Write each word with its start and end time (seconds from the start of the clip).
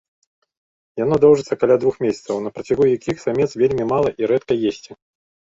Яно 1.03 1.15
доўжыцца 1.25 1.57
каля 1.63 1.75
двух 1.83 1.95
месяцаў, 2.05 2.35
на 2.45 2.53
працягу 2.55 2.83
якіх 2.97 3.15
самец 3.27 3.49
вельмі 3.63 3.83
мала 3.93 4.09
і 4.23 4.31
рэдка 4.33 4.53
есці. 4.73 4.91